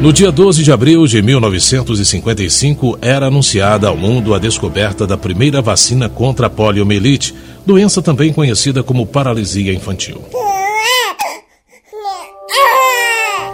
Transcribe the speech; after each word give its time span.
No 0.00 0.12
dia 0.12 0.30
12 0.30 0.62
de 0.62 0.70
abril 0.70 1.06
de 1.06 1.22
1955, 1.22 2.98
era 3.00 3.26
anunciada 3.26 3.88
ao 3.88 3.96
mundo 3.96 4.34
a 4.34 4.38
descoberta 4.38 5.06
da 5.06 5.16
primeira 5.16 5.62
vacina 5.62 6.08
contra 6.08 6.48
a 6.48 6.50
poliomielite, 6.50 7.34
doença 7.64 8.02
também 8.02 8.32
conhecida 8.32 8.82
como 8.82 9.06
paralisia 9.06 9.72
infantil. 9.72 10.22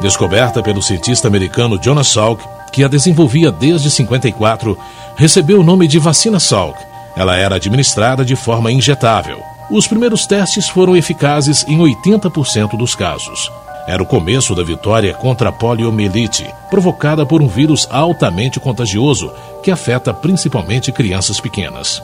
Descoberta 0.00 0.62
pelo 0.62 0.82
cientista 0.82 1.28
americano 1.28 1.80
Jonas 1.80 2.08
Salk, 2.08 2.42
que 2.72 2.82
a 2.82 2.88
desenvolvia 2.88 3.52
desde 3.52 3.88
54, 3.88 4.76
recebeu 5.16 5.60
o 5.60 5.64
nome 5.64 5.86
de 5.86 6.00
vacina 6.00 6.40
Salk. 6.40 6.76
Ela 7.16 7.36
era 7.36 7.54
administrada 7.54 8.24
de 8.24 8.34
forma 8.34 8.72
injetável. 8.72 9.38
Os 9.70 9.86
primeiros 9.86 10.26
testes 10.26 10.68
foram 10.68 10.96
eficazes 10.96 11.64
em 11.68 11.78
80% 11.78 12.76
dos 12.76 12.96
casos. 12.96 13.50
Era 13.86 14.02
o 14.02 14.06
começo 14.06 14.54
da 14.54 14.62
vitória 14.62 15.12
contra 15.12 15.48
a 15.48 15.52
poliomielite, 15.52 16.48
provocada 16.70 17.26
por 17.26 17.42
um 17.42 17.48
vírus 17.48 17.86
altamente 17.90 18.60
contagioso 18.60 19.32
que 19.62 19.70
afeta 19.70 20.14
principalmente 20.14 20.92
crianças 20.92 21.40
pequenas. 21.40 22.02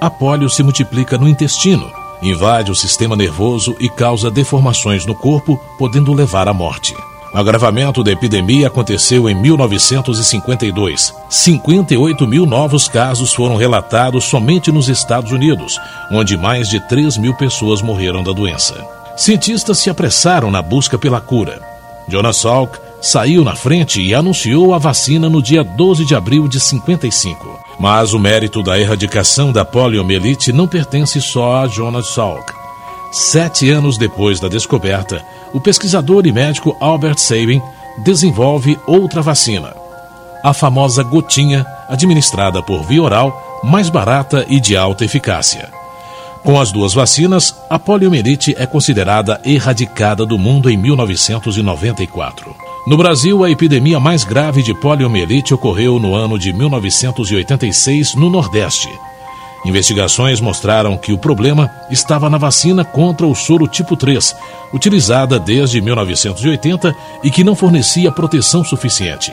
A 0.00 0.08
polio 0.08 0.48
se 0.48 0.62
multiplica 0.62 1.18
no 1.18 1.28
intestino, 1.28 1.90
invade 2.22 2.70
o 2.70 2.74
sistema 2.74 3.14
nervoso 3.14 3.76
e 3.78 3.88
causa 3.88 4.30
deformações 4.30 5.04
no 5.04 5.14
corpo, 5.14 5.60
podendo 5.78 6.12
levar 6.12 6.48
à 6.48 6.54
morte. 6.54 6.94
O 7.32 7.36
agravamento 7.36 8.02
da 8.02 8.10
epidemia 8.10 8.68
aconteceu 8.68 9.28
em 9.28 9.34
1952. 9.34 11.14
58 11.28 12.26
mil 12.26 12.46
novos 12.46 12.88
casos 12.88 13.34
foram 13.34 13.54
relatados 13.54 14.24
somente 14.24 14.72
nos 14.72 14.88
Estados 14.88 15.30
Unidos, 15.30 15.78
onde 16.10 16.38
mais 16.38 16.70
de 16.70 16.80
3 16.88 17.18
mil 17.18 17.34
pessoas 17.34 17.82
morreram 17.82 18.22
da 18.22 18.32
doença. 18.32 18.82
Cientistas 19.18 19.78
se 19.78 19.90
apressaram 19.90 20.48
na 20.48 20.62
busca 20.62 20.96
pela 20.96 21.20
cura. 21.20 21.60
Jonas 22.08 22.36
Salk 22.36 22.78
saiu 23.02 23.42
na 23.42 23.56
frente 23.56 24.00
e 24.00 24.14
anunciou 24.14 24.72
a 24.72 24.78
vacina 24.78 25.28
no 25.28 25.42
dia 25.42 25.64
12 25.64 26.04
de 26.04 26.14
abril 26.14 26.46
de 26.46 26.60
55. 26.60 27.58
Mas 27.80 28.14
o 28.14 28.18
mérito 28.20 28.62
da 28.62 28.78
erradicação 28.78 29.50
da 29.50 29.64
poliomielite 29.64 30.52
não 30.52 30.68
pertence 30.68 31.20
só 31.20 31.56
a 31.56 31.66
Jonas 31.66 32.14
Salk. 32.14 32.52
Sete 33.10 33.68
anos 33.68 33.98
depois 33.98 34.38
da 34.38 34.46
descoberta, 34.46 35.20
o 35.52 35.60
pesquisador 35.60 36.24
e 36.24 36.30
médico 36.30 36.76
Albert 36.80 37.18
Sabin 37.18 37.60
desenvolve 38.04 38.78
outra 38.86 39.20
vacina, 39.20 39.74
a 40.44 40.54
famosa 40.54 41.02
gotinha, 41.02 41.66
administrada 41.88 42.62
por 42.62 42.84
via 42.84 43.02
oral, 43.02 43.60
mais 43.64 43.90
barata 43.90 44.46
e 44.48 44.60
de 44.60 44.76
alta 44.76 45.04
eficácia. 45.04 45.76
Com 46.44 46.60
as 46.60 46.72
duas 46.72 46.94
vacinas, 46.94 47.54
a 47.68 47.78
poliomielite 47.78 48.54
é 48.56 48.66
considerada 48.66 49.40
erradicada 49.44 50.24
do 50.24 50.38
mundo 50.38 50.70
em 50.70 50.76
1994. 50.76 52.54
No 52.86 52.96
Brasil, 52.96 53.44
a 53.44 53.50
epidemia 53.50 54.00
mais 54.00 54.24
grave 54.24 54.62
de 54.62 54.72
poliomielite 54.72 55.52
ocorreu 55.52 55.98
no 55.98 56.14
ano 56.14 56.38
de 56.38 56.52
1986 56.52 58.14
no 58.14 58.30
Nordeste. 58.30 58.88
Investigações 59.66 60.40
mostraram 60.40 60.96
que 60.96 61.12
o 61.12 61.18
problema 61.18 61.70
estava 61.90 62.30
na 62.30 62.38
vacina 62.38 62.84
contra 62.84 63.26
o 63.26 63.34
soro 63.34 63.66
tipo 63.66 63.96
3, 63.96 64.34
utilizada 64.72 65.38
desde 65.38 65.80
1980 65.80 66.94
e 67.22 67.30
que 67.30 67.44
não 67.44 67.54
fornecia 67.54 68.12
proteção 68.12 68.64
suficiente. 68.64 69.32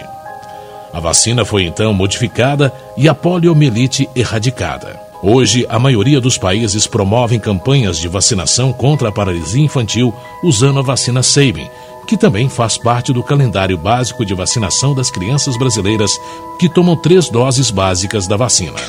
A 0.92 1.00
vacina 1.00 1.45
foi 1.45 1.64
então 1.64 1.94
modificada 1.94 2.73
e 2.97 3.08
a 3.08 3.14
poliomielite 3.14 4.09
erradicada. 4.16 5.05
Hoje, 5.28 5.66
a 5.70 5.80
maioria 5.80 6.22
dos 6.22 6.38
países 6.38 6.86
promovem 6.86 7.40
campanhas 7.40 7.98
de 7.98 8.08
vacinação 8.08 8.72
contra 8.72 9.09
a 9.09 9.12
paralisia 9.12 9.66
infantil 9.66 10.14
usando 10.44 10.78
a 10.78 10.84
vacina 10.84 11.23
Sabin, 11.23 11.68
que 12.08 12.16
também 12.16 12.48
faz 12.48 12.78
parte 12.78 13.12
do 13.12 13.23
calendário 13.23 13.76
básico 13.76 14.23
de 14.23 14.36
vacinação 14.36 14.94
das 14.94 15.09
crianças 15.09 15.58
brasileiras 15.58 16.12
que 16.59 16.70
tomam 16.70 16.96
três 16.96 17.28
doses 17.28 17.72
básicas 17.72 18.28
da 18.28 18.38
vacina. 18.38 18.80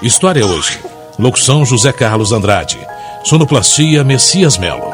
História 0.00 0.46
hoje. 0.46 0.78
Locução 1.18 1.66
José 1.66 1.92
Carlos 1.92 2.30
Andrade. 2.30 2.78
Sonoplastia 3.24 4.04
Messias 4.04 4.56
Melo. 4.58 4.89